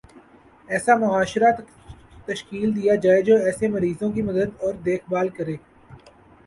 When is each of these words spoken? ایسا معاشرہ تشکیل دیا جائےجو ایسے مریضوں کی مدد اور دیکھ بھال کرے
ایسا 0.69 0.93
معاشرہ 1.01 1.49
تشکیل 2.27 2.69
دیا 2.77 2.93
جائےجو 3.03 3.35
ایسے 3.45 3.65
مریضوں 3.75 4.11
کی 4.13 4.21
مدد 4.29 4.49
اور 4.63 4.73
دیکھ 4.85 5.03
بھال 5.09 5.27
کرے 5.37 5.55